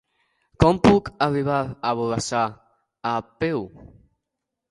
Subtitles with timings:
[0.61, 2.41] Com puc arribar a Borrassà
[3.13, 3.13] a
[3.45, 3.61] peu?